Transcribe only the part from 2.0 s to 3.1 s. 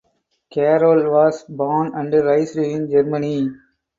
raised in